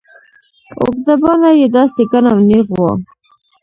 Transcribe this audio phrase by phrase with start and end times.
[0.81, 2.91] اوږده باڼه يې داسې گڼ او نېغ وو.